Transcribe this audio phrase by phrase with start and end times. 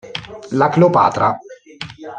[0.53, 1.37] La Cleopatra